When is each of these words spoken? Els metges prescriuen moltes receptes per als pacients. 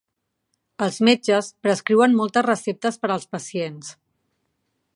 Els 0.85 0.95
metges 1.09 1.49
prescriuen 1.67 2.17
moltes 2.21 2.47
receptes 2.47 2.99
per 3.05 3.11
als 3.17 3.29
pacients. 3.35 3.93